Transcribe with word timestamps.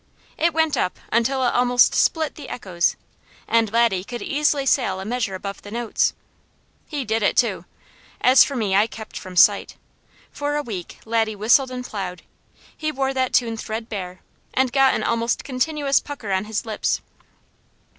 It 0.35 0.51
went 0.51 0.75
up 0.75 0.97
until 1.11 1.43
it 1.43 1.53
almost 1.53 1.93
split 1.93 2.33
the 2.33 2.49
echoes, 2.49 2.95
and 3.47 3.71
Laddie 3.71 4.03
could 4.03 4.23
easily 4.23 4.65
sail 4.65 4.99
a 4.99 5.05
measure 5.05 5.35
above 5.35 5.61
the 5.61 5.69
notes. 5.69 6.15
He 6.87 7.05
did 7.05 7.21
it 7.21 7.37
too. 7.37 7.65
As 8.19 8.43
for 8.43 8.55
me, 8.55 8.75
I 8.75 8.87
kept 8.87 9.15
from 9.15 9.35
sight. 9.35 9.75
For 10.31 10.55
a 10.55 10.63
week 10.63 10.97
Laddie 11.05 11.35
whistled 11.35 11.69
and 11.69 11.85
plowed. 11.85 12.23
He 12.75 12.91
wore 12.91 13.13
that 13.13 13.31
tune 13.31 13.57
threadbare, 13.57 14.21
and 14.55 14.73
got 14.73 14.95
an 14.95 15.03
almost 15.03 15.43
continuous 15.43 15.99
pucker 15.99 16.31
on 16.31 16.45
his 16.45 16.65
lips. 16.65 17.01